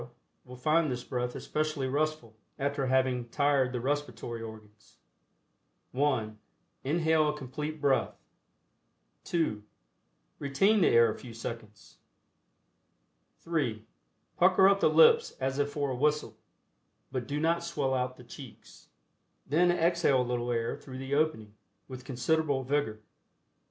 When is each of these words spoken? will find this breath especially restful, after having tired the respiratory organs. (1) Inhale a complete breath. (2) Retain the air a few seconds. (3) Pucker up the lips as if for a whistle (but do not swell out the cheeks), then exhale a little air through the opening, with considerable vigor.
will 0.45 0.55
find 0.55 0.89
this 0.91 1.03
breath 1.03 1.35
especially 1.35 1.87
restful, 1.87 2.35
after 2.57 2.87
having 2.87 3.29
tired 3.29 3.71
the 3.71 3.79
respiratory 3.79 4.41
organs. 4.41 4.97
(1) 5.91 6.39
Inhale 6.83 7.29
a 7.29 7.37
complete 7.37 7.79
breath. 7.79 8.15
(2) 9.25 9.61
Retain 10.39 10.81
the 10.81 10.87
air 10.87 11.11
a 11.11 11.15
few 11.15 11.35
seconds. 11.35 11.99
(3) 13.41 13.85
Pucker 14.37 14.67
up 14.67 14.79
the 14.79 14.89
lips 14.89 15.37
as 15.39 15.59
if 15.59 15.69
for 15.69 15.91
a 15.91 15.95
whistle 15.95 16.35
(but 17.11 17.27
do 17.27 17.39
not 17.39 17.63
swell 17.63 17.93
out 17.93 18.17
the 18.17 18.23
cheeks), 18.23 18.87
then 19.45 19.69
exhale 19.69 20.21
a 20.21 20.23
little 20.23 20.51
air 20.51 20.75
through 20.75 20.97
the 20.97 21.13
opening, 21.13 21.53
with 21.87 22.03
considerable 22.05 22.63
vigor. 22.63 23.03